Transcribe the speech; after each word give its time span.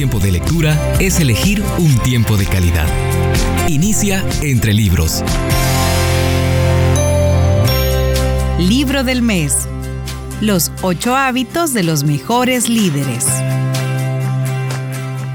tiempo 0.00 0.18
de 0.18 0.32
lectura 0.32 0.94
es 0.98 1.20
elegir 1.20 1.62
un 1.76 1.94
tiempo 1.98 2.38
de 2.38 2.46
calidad. 2.46 2.86
Inicia 3.68 4.24
entre 4.40 4.72
libros. 4.72 5.22
Libro 8.58 9.04
del 9.04 9.20
mes. 9.20 9.68
Los 10.40 10.72
ocho 10.80 11.14
hábitos 11.14 11.74
de 11.74 11.82
los 11.82 12.04
mejores 12.04 12.70
líderes. 12.70 13.26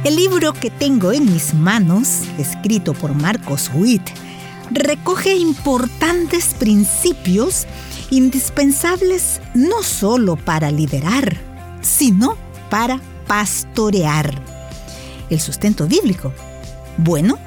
El 0.04 0.16
libro 0.16 0.52
que 0.54 0.72
tengo 0.72 1.12
en 1.12 1.32
mis 1.32 1.54
manos, 1.54 2.22
escrito 2.40 2.96
por 2.96 3.14
Marcos 3.14 3.70
Witt, 3.72 4.02
recoge 4.72 5.36
importantes 5.36 6.56
principios 6.56 7.68
indispensables 8.10 9.42
no 9.54 9.84
solo 9.84 10.38
para 10.38 10.72
liderar, 10.72 11.38
sino 11.84 12.36
para 12.72 13.00
pastorear. 13.28 14.55
El 15.30 15.40
sustento 15.40 15.88
bíblico. 15.88 16.34
Bueno, 16.98 17.38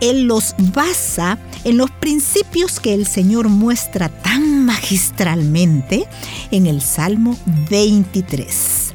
él 0.00 0.22
los 0.22 0.54
basa 0.72 1.38
en 1.64 1.76
los 1.76 1.90
principios 1.90 2.80
que 2.80 2.94
el 2.94 3.06
Señor 3.06 3.48
muestra 3.48 4.08
tan 4.08 4.64
magistralmente 4.64 6.06
en 6.50 6.66
el 6.66 6.80
Salmo 6.80 7.36
23. 7.70 8.92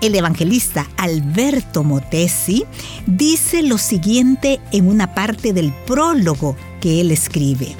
El 0.00 0.14
evangelista 0.14 0.88
Alberto 0.96 1.82
Motesi 1.82 2.64
dice 3.06 3.64
lo 3.64 3.78
siguiente 3.78 4.60
en 4.70 4.88
una 4.88 5.12
parte 5.12 5.52
del 5.52 5.72
prólogo 5.86 6.56
que 6.80 7.00
él 7.00 7.10
escribe. 7.10 7.74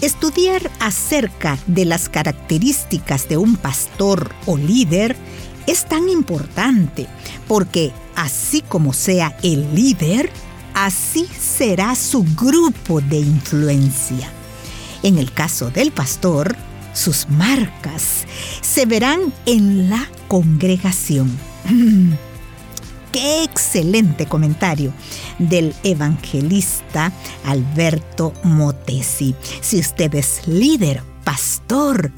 Estudiar 0.00 0.70
acerca 0.78 1.58
de 1.66 1.86
las 1.86 2.08
características 2.08 3.28
de 3.28 3.36
un 3.36 3.56
pastor 3.56 4.32
o 4.46 4.56
líder 4.56 5.16
es 5.66 5.86
tan 5.86 6.08
importante 6.08 7.06
porque 7.48 7.92
así 8.14 8.62
como 8.62 8.92
sea 8.92 9.36
el 9.42 9.74
líder, 9.74 10.30
así 10.74 11.26
será 11.26 11.94
su 11.94 12.24
grupo 12.36 13.00
de 13.00 13.18
influencia. 13.18 14.30
En 15.02 15.18
el 15.18 15.32
caso 15.32 15.70
del 15.70 15.92
pastor, 15.92 16.56
sus 16.92 17.28
marcas 17.28 18.24
se 18.60 18.86
verán 18.86 19.32
en 19.46 19.90
la 19.90 20.08
congregación. 20.28 21.30
¡Qué 23.12 23.44
excelente 23.44 24.26
comentario! 24.26 24.92
del 25.38 25.74
evangelista 25.82 27.12
Alberto 27.44 28.32
Motesi. 28.42 29.34
Si 29.60 29.78
usted 29.78 30.14
es 30.14 30.46
líder, 30.46 31.02
pastor, 31.24 32.12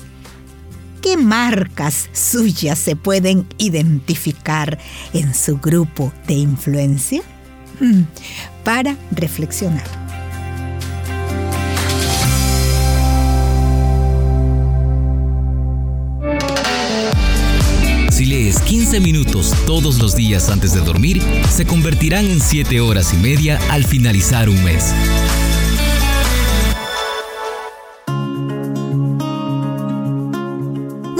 ¿qué 1.07 1.17
marcas 1.17 2.09
suyas 2.12 2.81
se 2.81 2.97
pueden 2.97 3.47
identificar 3.59 4.77
en 5.12 5.35
su 5.35 5.59
grupo 5.59 6.12
de 6.27 6.35
influencia? 6.35 7.23
Hmm, 7.79 8.03
para 8.65 8.97
reflexionar. 9.12 9.84
Si 18.11 18.25
lees 18.25 18.59
15 18.62 18.99
minutos 18.99 19.55
todos 19.65 20.01
los 20.01 20.17
días 20.17 20.49
antes 20.49 20.75
de 20.75 20.81
dormir, 20.81 21.23
se 21.55 21.65
convertirán 21.67 22.25
en 22.25 22.41
7 22.41 22.81
horas 22.81 23.15
y 23.15 23.19
media 23.19 23.61
al 23.71 23.84
finalizar 23.84 24.49
un 24.49 24.65
mes. 24.65 24.93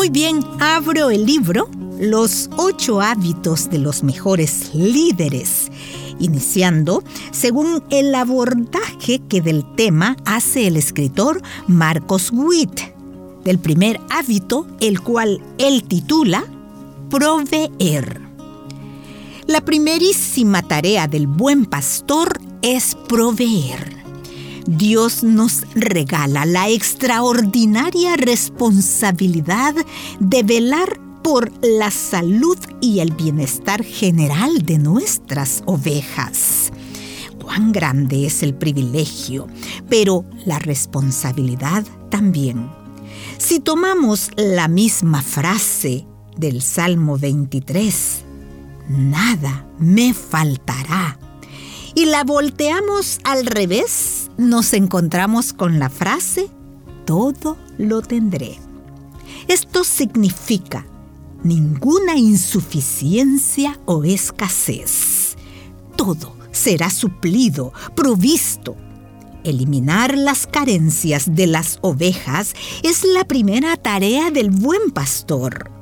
Muy 0.07 0.13
bien, 0.13 0.39
abro 0.61 1.11
el 1.11 1.27
libro 1.27 1.69
Los 1.99 2.49
8 2.59 3.01
hábitos 3.01 3.69
de 3.71 3.79
los 3.79 4.05
mejores 4.05 4.73
líderes, 4.73 5.67
iniciando 6.21 7.03
según 7.33 7.83
el 7.91 8.15
abordaje 8.15 9.21
que 9.29 9.41
del 9.41 9.65
tema 9.75 10.17
hace 10.25 10.69
el 10.69 10.77
escritor 10.77 11.43
Marcos 11.67 12.31
Witt, 12.33 12.83
del 13.43 13.59
primer 13.59 14.01
hábito, 14.09 14.69
el 14.79 15.01
cual 15.01 15.43
él 15.59 15.83
titula 15.83 16.45
proveer. 17.11 18.21
La 19.49 19.61
primerísima 19.63 20.63
tarea 20.63 21.09
del 21.09 21.27
buen 21.27 21.67
pastor 21.67 22.39
es 22.63 22.97
proveer. 23.09 24.06
Dios 24.67 25.23
nos 25.23 25.63
regala 25.75 26.45
la 26.45 26.69
extraordinaria 26.69 28.17
responsabilidad 28.17 29.75
de 30.19 30.43
velar 30.43 31.01
por 31.23 31.53
la 31.65 31.91
salud 31.91 32.59
y 32.81 33.01
el 33.01 33.13
bienestar 33.13 33.85
general 33.85 34.63
de 34.65 34.79
nuestras 34.79 35.63
ovejas. 35.67 36.73
Cuán 37.43 37.73
grande 37.73 38.27
es 38.27 38.43
el 38.43 38.55
privilegio, 38.55 39.47
pero 39.89 40.25
la 40.45 40.59
responsabilidad 40.59 41.85
también. 42.11 42.69
Si 43.39 43.61
tomamos 43.61 44.31
la 44.37 44.67
misma 44.67 45.23
frase 45.23 46.07
del 46.37 46.63
Salmo 46.63 47.19
23, 47.19 48.25
nada 48.89 49.67
me 49.79 50.13
faltará. 50.15 51.19
Y 51.95 52.07
la 52.07 52.25
volteamos 52.25 53.21
al 53.25 53.47
revés, 53.47 54.16
nos 54.37 54.73
encontramos 54.73 55.53
con 55.53 55.79
la 55.79 55.89
frase, 55.89 56.49
todo 57.05 57.57
lo 57.79 58.03
tendré. 58.03 58.59
Esto 59.49 59.85
significa 59.85 60.87
ninguna 61.43 62.17
insuficiencia 62.17 63.79
o 63.85 64.05
escasez. 64.05 65.37
Todo 65.97 66.37
será 66.51 66.91
suplido, 66.91 67.73
provisto. 67.95 68.77
Eliminar 69.45 70.19
las 70.19 70.47
carencias 70.47 71.37
de 71.37 71.47
las 71.47 71.79
ovejas 71.83 72.55
es 72.83 73.05
la 73.05 73.25
primera 73.25 73.77
tarea 73.77 74.31
del 74.31 74.51
buen 74.51 74.91
pastor. 74.91 75.76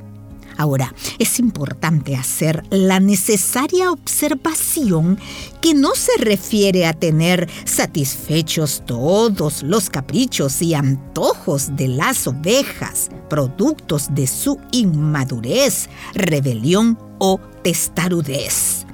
Ahora, 0.64 0.94
es 1.18 1.40
importante 1.40 2.16
hacer 2.16 2.62
la 2.70 2.98
necesaria 2.98 3.92
observación 3.92 5.18
que 5.60 5.74
no 5.74 5.94
se 5.94 6.16
refiere 6.16 6.86
a 6.86 6.94
tener 6.94 7.50
satisfechos 7.66 8.82
todos 8.86 9.62
los 9.62 9.90
caprichos 9.90 10.62
y 10.62 10.72
antojos 10.72 11.76
de 11.76 11.88
las 11.88 12.26
ovejas, 12.26 13.10
productos 13.28 14.14
de 14.14 14.26
su 14.26 14.58
inmadurez, 14.72 15.90
rebelión 16.14 16.98
o 17.18 17.38
testarudez. 17.62 18.86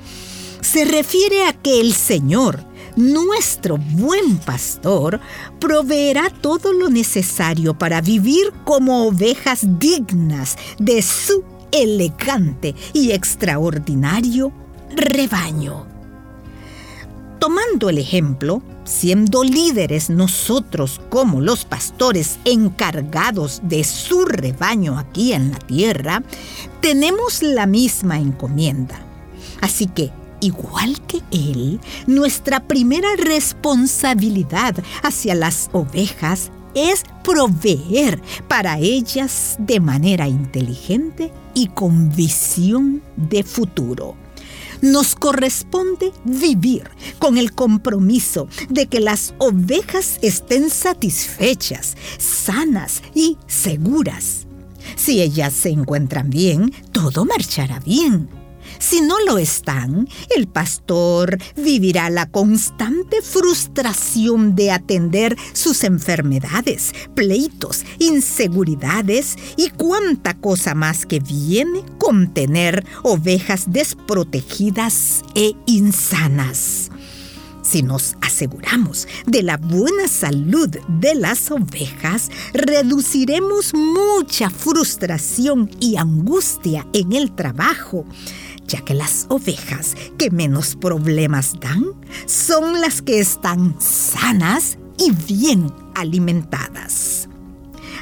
Se 0.62 0.84
refiere 0.84 1.44
a 1.44 1.53
que 1.53 1.80
el 1.80 1.94
Señor, 1.94 2.64
nuestro 2.97 3.76
buen 3.76 4.38
pastor 4.38 5.20
proveerá 5.60 6.30
todo 6.30 6.72
lo 6.72 6.91
necesario 6.91 7.78
para 7.78 8.00
vivir 8.00 8.53
como 8.64 9.06
ovejas 9.06 9.60
dignas 9.78 10.56
de 10.80 11.00
su 11.00 11.44
elegante 11.72 12.75
y 12.92 13.12
extraordinario 13.12 14.53
rebaño. 14.94 15.86
Tomando 17.38 17.88
el 17.88 17.98
ejemplo, 17.98 18.62
siendo 18.84 19.44
líderes 19.44 20.10
nosotros 20.10 21.00
como 21.09 21.41
los 21.41 21.64
pastores 21.64 22.38
encargados 22.44 23.60
de 23.62 23.82
su 23.84 24.26
rebaño 24.26 24.98
aquí 24.98 25.32
en 25.32 25.53
la 25.53 25.59
tierra, 25.59 26.22
tenemos 26.82 27.42
la 27.42 27.66
misma 27.66 28.19
encomienda. 28.19 29.00
Así 29.62 29.86
que 29.86 30.10
igual 30.41 31.00
que 31.06 31.22
Él, 31.30 31.80
nuestra 32.06 32.60
primera 32.60 33.09
responsabilidad 33.16 34.75
hacia 35.03 35.34
las 35.34 35.70
ovejas 35.72 36.50
es 36.75 37.04
proveer 37.22 38.20
para 38.48 38.78
ellas 38.78 39.56
de 39.58 39.81
manera 39.81 40.28
inteligente 40.28 41.32
y 41.54 41.69
con 41.69 42.14
visión 42.14 43.03
de 43.16 43.42
futuro. 43.42 44.16
Nos 44.83 45.15
corresponde 45.15 46.12
vivir 46.24 46.89
con 47.18 47.36
el 47.36 47.53
compromiso 47.53 48.48
de 48.71 48.86
que 48.86 49.00
las 49.00 49.34
ovejas 49.39 50.18
estén 50.22 50.71
satisfechas, 50.71 51.97
sanas 52.18 53.03
y 53.15 53.36
seguras. 53.47 54.47
Si 54.97 55.21
ellas 55.21 55.53
se 55.53 55.68
encuentran 55.68 56.30
bien, 56.30 56.72
todo 56.92 57.27
marchará 57.27 57.78
bien. 57.80 58.40
Si 58.80 59.03
no 59.03 59.21
lo 59.21 59.36
están, 59.36 60.09
el 60.34 60.48
pastor 60.48 61.36
vivirá 61.54 62.09
la 62.09 62.30
constante 62.30 63.21
frustración 63.21 64.56
de 64.56 64.71
atender 64.71 65.36
sus 65.53 65.84
enfermedades, 65.84 66.94
pleitos, 67.15 67.84
inseguridades 67.98 69.36
y 69.59 69.68
cuánta 69.68 70.32
cosa 70.32 70.74
más 70.74 71.04
que 71.04 71.21
viene 71.21 71.84
con 71.98 72.32
tener 72.32 72.86
ovejas 73.03 73.71
desprotegidas 73.71 75.24
e 75.34 75.53
insanas. 75.66 76.91
Si 77.71 77.84
nos 77.84 78.17
aseguramos 78.21 79.07
de 79.27 79.45
la 79.45 79.57
buena 79.57 80.09
salud 80.09 80.69
de 80.89 81.15
las 81.15 81.53
ovejas, 81.53 82.28
reduciremos 82.53 83.75
mucha 83.75 84.51
frustración 84.51 85.71
y 85.78 85.95
angustia 85.95 86.84
en 86.93 87.13
el 87.13 87.31
trabajo, 87.31 88.05
ya 88.67 88.81
que 88.81 88.95
las 88.95 89.27
ovejas 89.28 89.95
que 90.19 90.33
menos 90.33 90.75
problemas 90.75 91.61
dan 91.61 91.84
son 92.27 92.81
las 92.81 93.03
que 93.03 93.21
están 93.21 93.81
sanas 93.81 94.77
y 94.99 95.13
bien 95.33 95.72
alimentadas. 95.95 97.20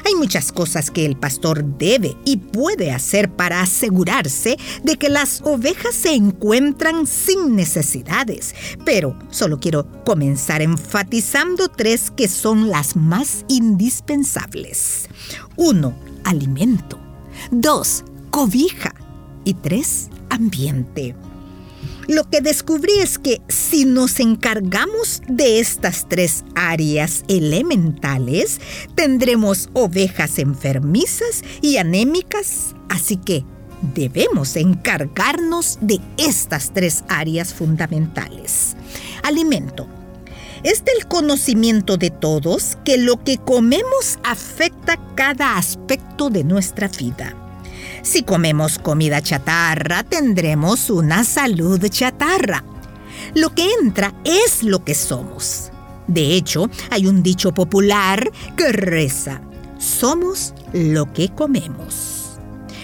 Hay 0.09 0.15
muchas 0.15 0.51
cosas 0.51 0.89
que 0.89 1.05
el 1.05 1.15
pastor 1.15 1.63
debe 1.77 2.17
y 2.25 2.37
puede 2.37 2.91
hacer 2.91 3.29
para 3.29 3.61
asegurarse 3.61 4.57
de 4.81 4.97
que 4.97 5.07
las 5.07 5.41
ovejas 5.43 5.93
se 5.93 6.15
encuentran 6.15 7.05
sin 7.05 7.55
necesidades, 7.55 8.55
pero 8.83 9.15
solo 9.29 9.59
quiero 9.59 9.85
comenzar 10.05 10.63
enfatizando 10.63 11.67
tres 11.67 12.09
que 12.09 12.27
son 12.27 12.71
las 12.71 12.95
más 12.95 13.45
indispensables. 13.49 15.09
Uno, 15.57 15.93
alimento. 16.23 16.97
Dos, 17.51 18.03
cobija. 18.31 18.95
Y 19.45 19.53
tres, 19.53 20.09
ambiente. 20.31 21.15
Lo 22.09 22.27
que 22.27 22.41
descubrí 22.41 22.93
es 22.97 23.19
que 23.19 23.39
si 23.49 23.85
nos 23.85 24.19
encargamos 24.19 25.21
de 25.27 25.59
estas 25.59 26.09
tres 26.09 26.43
áreas 26.55 27.23
elementales, 27.27 28.59
tendremos 28.95 29.69
ovejas 29.73 30.39
enfermizas 30.39 31.43
y 31.61 31.77
anémicas, 31.77 32.73
así 32.89 33.15
que 33.15 33.45
debemos 33.93 34.55
encargarnos 34.55 35.77
de 35.81 35.99
estas 36.17 36.73
tres 36.73 37.03
áreas 37.09 37.53
fundamentales. 37.53 38.75
Alimento. 39.21 39.87
Es 40.63 40.83
del 40.83 41.05
conocimiento 41.07 41.97
de 41.97 42.09
todos 42.09 42.79
que 42.83 42.97
lo 42.97 43.23
que 43.23 43.37
comemos 43.37 44.17
afecta 44.23 44.97
cada 45.13 45.57
aspecto 45.57 46.31
de 46.31 46.43
nuestra 46.43 46.87
vida. 46.87 47.35
Si 48.01 48.23
comemos 48.23 48.79
comida 48.79 49.21
chatarra, 49.21 50.03
tendremos 50.03 50.89
una 50.89 51.23
salud 51.23 51.85
chatarra. 51.89 52.63
Lo 53.35 53.53
que 53.53 53.69
entra 53.81 54.13
es 54.23 54.63
lo 54.63 54.83
que 54.83 54.95
somos. 54.95 55.71
De 56.07 56.35
hecho, 56.35 56.69
hay 56.89 57.05
un 57.05 57.21
dicho 57.21 57.53
popular 57.53 58.31
que 58.55 58.71
reza, 58.71 59.41
somos 59.77 60.53
lo 60.73 61.13
que 61.13 61.29
comemos. 61.29 62.39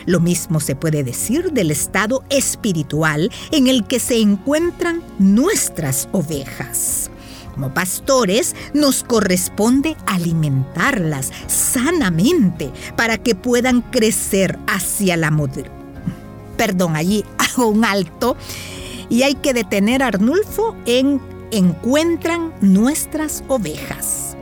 Lo 0.06 0.20
mismo 0.20 0.60
se 0.60 0.76
puede 0.76 1.04
decir 1.04 1.52
del 1.52 1.72
estado 1.72 2.24
espiritual 2.30 3.32
en 3.52 3.68
el 3.68 3.86
que 3.88 4.00
se 4.00 4.20
encuentran 4.20 5.02
nuestras 5.18 6.08
ovejas. 6.12 7.10
Como 7.56 7.74
pastores 7.74 8.54
nos 8.74 9.06
corresponde 9.06 9.96
alimentarlas 10.06 11.32
sanamente 11.48 12.70
para 12.98 13.18
que 13.18 13.34
puedan 13.34 13.82
crecer 13.82 14.60
hacia 14.68 15.16
la 15.16 15.32
modernidad. 15.32 15.72
Perdón, 16.58 16.98
allí 16.98 17.24
hago 17.38 17.70
un 17.70 17.86
alto 17.86 18.36
y 19.10 19.24
hay 19.24 19.36
que 19.36 19.54
detener 19.54 20.04
a 20.04 20.08
Arnulfo 20.08 20.76
en 20.86 21.22
encuentran 21.52 22.54
nuestras 22.60 23.42
ovejas. 23.48 24.36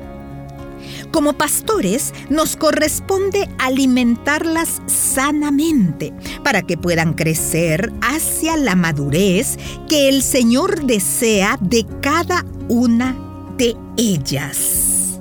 Como 1.12 1.34
pastores 1.34 2.12
nos 2.30 2.56
corresponde 2.56 3.48
alimentarlas 3.60 4.82
sanamente 4.88 6.12
para 6.44 6.64
que 6.64 6.76
puedan 6.76 7.14
crecer 7.14 7.94
hacia 8.02 8.58
la 8.58 8.76
madurez 8.76 9.60
que 9.88 10.10
el 10.10 10.24
Señor 10.24 10.88
desea 10.88 11.60
de 11.62 11.86
cada 12.02 12.44
una 12.70 13.18
de 13.58 13.76
ellas. 13.98 15.20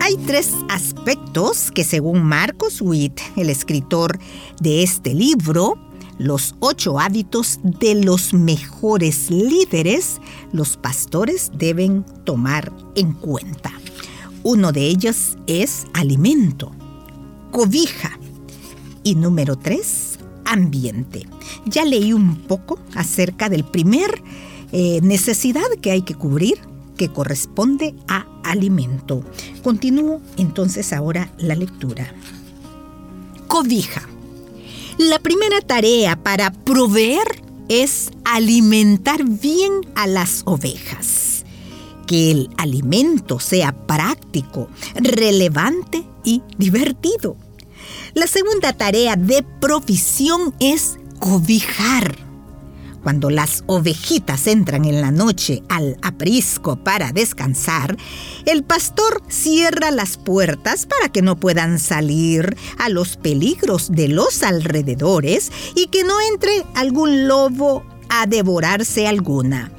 Hay 0.00 0.16
tres 0.26 0.52
aspectos 0.68 1.70
que 1.70 1.84
según 1.84 2.22
Marcos 2.22 2.80
Witt, 2.80 3.20
el 3.36 3.50
escritor 3.50 4.18
de 4.60 4.82
este 4.82 5.14
libro, 5.14 5.78
los 6.18 6.54
ocho 6.60 7.00
hábitos 7.00 7.60
de 7.62 7.94
los 7.94 8.34
mejores 8.34 9.30
líderes, 9.30 10.20
los 10.52 10.76
pastores 10.76 11.50
deben 11.54 12.04
tomar 12.24 12.72
en 12.94 13.12
cuenta. 13.12 13.72
Uno 14.42 14.72
de 14.72 14.86
ellos 14.86 15.36
es 15.46 15.86
alimento, 15.94 16.72
cobija 17.50 18.18
y 19.02 19.14
número 19.14 19.56
tres, 19.56 20.18
ambiente. 20.44 21.26
Ya 21.66 21.84
leí 21.84 22.12
un 22.12 22.36
poco 22.36 22.78
acerca 22.94 23.48
del 23.48 23.64
primer 23.64 24.22
eh, 24.72 25.00
necesidad 25.02 25.68
que 25.80 25.90
hay 25.90 26.02
que 26.02 26.14
cubrir 26.14 26.58
que 26.96 27.08
corresponde 27.08 27.94
a 28.08 28.26
alimento. 28.44 29.24
Continúo 29.62 30.20
entonces 30.36 30.92
ahora 30.92 31.30
la 31.38 31.54
lectura. 31.54 32.14
Cobija. 33.48 34.08
La 34.98 35.18
primera 35.18 35.60
tarea 35.60 36.16
para 36.16 36.52
proveer 36.52 37.42
es 37.68 38.10
alimentar 38.24 39.24
bien 39.24 39.72
a 39.94 40.06
las 40.06 40.42
ovejas. 40.44 41.44
Que 42.06 42.30
el 42.30 42.50
alimento 42.58 43.40
sea 43.40 43.72
práctico, 43.72 44.68
relevante 44.94 46.04
y 46.24 46.42
divertido. 46.58 47.36
La 48.14 48.26
segunda 48.26 48.72
tarea 48.72 49.16
de 49.16 49.44
provisión 49.60 50.54
es 50.60 50.98
cobijar 51.18 52.32
cuando 53.02 53.30
las 53.30 53.64
ovejitas 53.66 54.46
entran 54.46 54.84
en 54.84 55.00
la 55.00 55.10
noche 55.10 55.62
al 55.68 55.96
aprisco 56.02 56.76
para 56.76 57.12
descansar, 57.12 57.96
el 58.46 58.62
pastor 58.62 59.22
cierra 59.28 59.90
las 59.90 60.16
puertas 60.16 60.86
para 60.86 61.10
que 61.10 61.22
no 61.22 61.36
puedan 61.36 61.78
salir 61.78 62.56
a 62.78 62.88
los 62.88 63.16
peligros 63.16 63.90
de 63.90 64.08
los 64.08 64.42
alrededores 64.42 65.50
y 65.74 65.88
que 65.88 66.04
no 66.04 66.14
entre 66.20 66.64
algún 66.74 67.26
lobo 67.26 67.84
a 68.08 68.26
devorarse 68.26 69.08
alguna. 69.08 69.72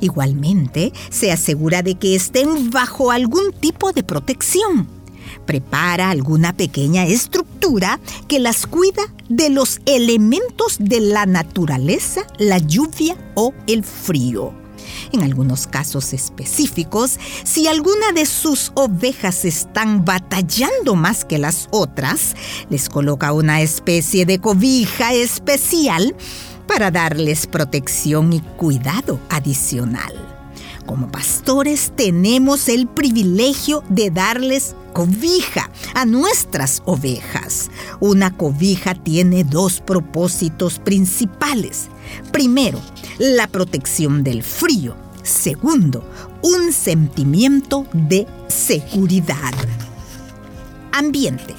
Igualmente, 0.00 0.92
se 1.10 1.32
asegura 1.32 1.82
de 1.82 1.94
que 1.94 2.14
estén 2.14 2.70
bajo 2.70 3.10
algún 3.10 3.52
tipo 3.52 3.92
de 3.92 4.02
protección 4.02 4.99
prepara 5.46 6.10
alguna 6.10 6.52
pequeña 6.52 7.06
estructura 7.06 8.00
que 8.28 8.38
las 8.38 8.66
cuida 8.66 9.02
de 9.28 9.50
los 9.50 9.80
elementos 9.86 10.76
de 10.78 11.00
la 11.00 11.26
naturaleza, 11.26 12.22
la 12.38 12.58
lluvia 12.58 13.16
o 13.34 13.54
el 13.66 13.84
frío. 13.84 14.52
En 15.12 15.22
algunos 15.22 15.66
casos 15.66 16.12
específicos, 16.12 17.18
si 17.44 17.66
alguna 17.66 18.12
de 18.12 18.26
sus 18.26 18.72
ovejas 18.74 19.44
están 19.44 20.04
batallando 20.04 20.94
más 20.94 21.24
que 21.24 21.38
las 21.38 21.68
otras, 21.70 22.34
les 22.68 22.88
coloca 22.88 23.32
una 23.32 23.60
especie 23.60 24.26
de 24.26 24.40
cobija 24.40 25.12
especial 25.12 26.14
para 26.66 26.90
darles 26.90 27.46
protección 27.46 28.32
y 28.32 28.40
cuidado 28.40 29.18
adicional. 29.28 30.29
Como 30.90 31.06
pastores 31.06 31.92
tenemos 31.94 32.68
el 32.68 32.88
privilegio 32.88 33.84
de 33.88 34.10
darles 34.10 34.74
cobija 34.92 35.70
a 35.94 36.04
nuestras 36.04 36.82
ovejas. 36.84 37.70
Una 38.00 38.36
cobija 38.36 38.96
tiene 38.96 39.44
dos 39.44 39.80
propósitos 39.80 40.80
principales. 40.80 41.86
Primero, 42.32 42.80
la 43.20 43.46
protección 43.46 44.24
del 44.24 44.42
frío. 44.42 44.96
Segundo, 45.22 46.04
un 46.42 46.72
sentimiento 46.72 47.86
de 47.92 48.26
seguridad. 48.48 49.54
Ambiente. 50.90 51.54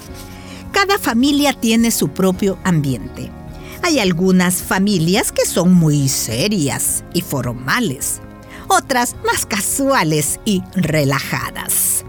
Cada 0.73 1.00
familia 1.00 1.53
tiene 1.53 1.91
su 1.91 2.09
propio 2.09 2.57
ambiente. 2.65 3.31
Hay 3.81 4.00
algunas 4.00 4.55
familias 4.55 5.31
que 5.31 5.45
son 5.45 5.73
muy 5.73 6.09
serias 6.09 7.05
y 7.13 7.21
formales, 7.21 8.19
otras 8.71 9.15
más 9.25 9.45
casuales 9.45 10.39
y 10.45 10.63
relajadas. 10.73 12.05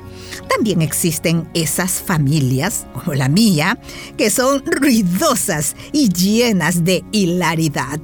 También 0.48 0.82
existen 0.82 1.48
esas 1.54 2.00
familias, 2.00 2.86
como 2.92 3.14
la 3.14 3.28
mía, 3.28 3.78
que 4.16 4.30
son 4.30 4.62
ruidosas 4.64 5.74
y 5.92 6.08
llenas 6.08 6.84
de 6.84 7.04
hilaridad. 7.10 8.00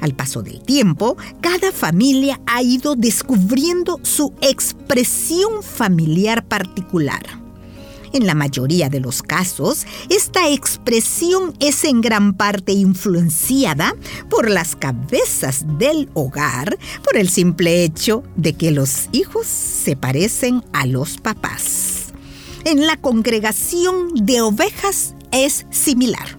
Al 0.00 0.14
paso 0.14 0.42
del 0.42 0.60
tiempo, 0.62 1.16
cada 1.40 1.72
familia 1.72 2.40
ha 2.46 2.62
ido 2.62 2.96
descubriendo 2.96 3.98
su 4.02 4.32
expresión 4.40 5.62
familiar 5.62 6.44
particular. 6.46 7.45
En 8.16 8.26
la 8.26 8.34
mayoría 8.34 8.88
de 8.88 8.98
los 8.98 9.22
casos, 9.22 9.86
esta 10.08 10.48
expresión 10.48 11.52
es 11.60 11.84
en 11.84 12.00
gran 12.00 12.32
parte 12.32 12.72
influenciada 12.72 13.94
por 14.30 14.48
las 14.48 14.74
cabezas 14.74 15.66
del 15.78 16.08
hogar, 16.14 16.78
por 17.04 17.18
el 17.18 17.28
simple 17.28 17.84
hecho 17.84 18.22
de 18.34 18.54
que 18.54 18.70
los 18.70 19.10
hijos 19.12 19.46
se 19.46 19.96
parecen 19.96 20.64
a 20.72 20.86
los 20.86 21.18
papás. 21.18 22.06
En 22.64 22.86
la 22.86 22.96
congregación 22.96 24.14
de 24.14 24.40
ovejas 24.40 25.14
es 25.30 25.66
similar. 25.68 26.38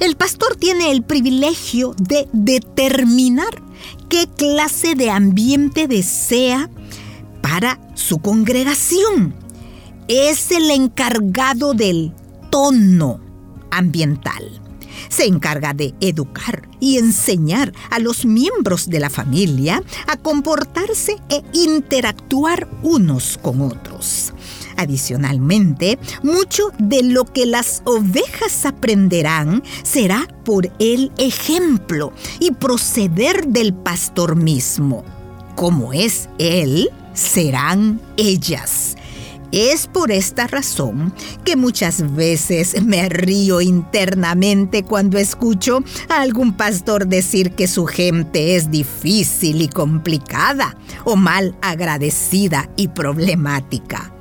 El 0.00 0.16
pastor 0.16 0.56
tiene 0.56 0.92
el 0.92 1.02
privilegio 1.02 1.94
de 1.98 2.26
determinar 2.32 3.62
qué 4.08 4.26
clase 4.34 4.94
de 4.94 5.10
ambiente 5.10 5.88
desea 5.88 6.70
para 7.42 7.78
su 7.96 8.16
congregación. 8.16 9.41
Es 10.14 10.50
el 10.50 10.70
encargado 10.70 11.72
del 11.72 12.12
tono 12.50 13.18
ambiental. 13.70 14.60
Se 15.08 15.24
encarga 15.24 15.72
de 15.72 15.94
educar 16.02 16.68
y 16.80 16.98
enseñar 16.98 17.72
a 17.88 17.98
los 17.98 18.26
miembros 18.26 18.90
de 18.90 19.00
la 19.00 19.08
familia 19.08 19.82
a 20.06 20.18
comportarse 20.18 21.16
e 21.30 21.42
interactuar 21.54 22.68
unos 22.82 23.38
con 23.40 23.62
otros. 23.62 24.34
Adicionalmente, 24.76 25.98
mucho 26.22 26.64
de 26.78 27.04
lo 27.04 27.24
que 27.24 27.46
las 27.46 27.80
ovejas 27.86 28.66
aprenderán 28.66 29.62
será 29.82 30.28
por 30.44 30.70
el 30.78 31.10
ejemplo 31.16 32.12
y 32.38 32.50
proceder 32.50 33.46
del 33.46 33.72
pastor 33.72 34.36
mismo. 34.36 35.04
Como 35.56 35.94
es 35.94 36.28
él, 36.38 36.90
serán 37.14 37.98
ellas. 38.18 38.96
Es 39.52 39.86
por 39.86 40.10
esta 40.10 40.46
razón 40.46 41.12
que 41.44 41.56
muchas 41.56 42.14
veces 42.14 42.82
me 42.82 43.06
río 43.10 43.60
internamente 43.60 44.82
cuando 44.82 45.18
escucho 45.18 45.84
a 46.08 46.22
algún 46.22 46.54
pastor 46.54 47.06
decir 47.06 47.52
que 47.52 47.68
su 47.68 47.84
gente 47.84 48.56
es 48.56 48.70
difícil 48.70 49.60
y 49.60 49.68
complicada 49.68 50.74
o 51.04 51.16
mal 51.16 51.54
agradecida 51.60 52.70
y 52.76 52.88
problemática. 52.88 54.14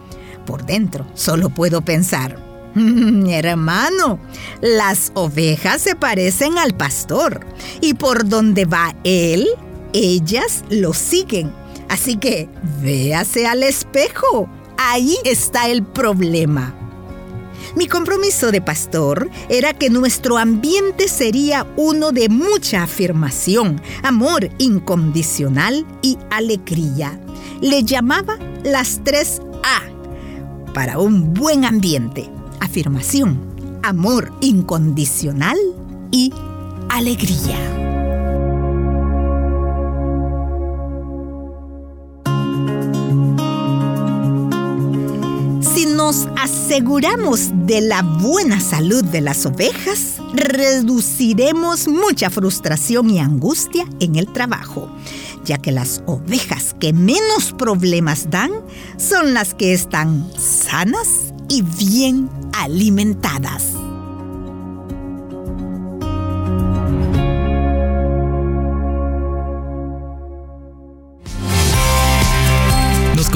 Por 0.45 0.65
dentro 0.65 1.07
solo 1.13 1.49
puedo 1.49 1.81
pensar, 1.81 2.37
mm, 2.75 3.27
hermano, 3.29 4.19
las 4.59 5.13
ovejas 5.13 5.81
se 5.81 5.95
parecen 5.95 6.57
al 6.57 6.75
pastor 6.75 7.45
y 7.79 7.93
por 7.93 8.27
donde 8.27 8.65
va 8.65 8.93
él, 9.05 9.47
ellas 9.93 10.65
lo 10.69 10.93
siguen. 10.93 11.53
Así 11.87 12.17
que 12.17 12.49
véase 12.81 13.47
al 13.47 13.63
espejo 13.63 14.49
Ahí 14.83 15.15
está 15.25 15.69
el 15.69 15.83
problema. 15.83 16.73
Mi 17.75 17.85
compromiso 17.87 18.51
de 18.51 18.61
pastor 18.61 19.29
era 19.47 19.73
que 19.73 19.91
nuestro 19.91 20.39
ambiente 20.39 21.07
sería 21.07 21.67
uno 21.77 22.11
de 22.11 22.29
mucha 22.29 22.81
afirmación, 22.81 23.79
amor 24.01 24.49
incondicional 24.57 25.85
y 26.01 26.17
alegría. 26.31 27.21
Le 27.61 27.83
llamaba 27.83 28.39
las 28.63 29.01
tres 29.03 29.39
A 29.63 29.81
para 30.73 30.97
un 30.97 31.35
buen 31.35 31.63
ambiente. 31.63 32.27
Afirmación, 32.59 33.79
amor 33.83 34.33
incondicional 34.41 35.57
y 36.09 36.33
alegría. 36.89 37.80
Aseguramos 46.41 47.49
de 47.67 47.81
la 47.81 48.01
buena 48.01 48.59
salud 48.59 49.03
de 49.05 49.21
las 49.21 49.45
ovejas, 49.45 50.15
reduciremos 50.33 51.87
mucha 51.87 52.31
frustración 52.31 53.11
y 53.11 53.19
angustia 53.19 53.85
en 53.99 54.15
el 54.15 54.25
trabajo, 54.27 54.89
ya 55.45 55.59
que 55.59 55.71
las 55.71 56.01
ovejas 56.07 56.75
que 56.79 56.93
menos 56.93 57.53
problemas 57.55 58.31
dan 58.31 58.51
son 58.97 59.35
las 59.35 59.53
que 59.53 59.73
están 59.73 60.27
sanas 60.35 61.31
y 61.47 61.61
bien 61.61 62.27
alimentadas. 62.53 63.80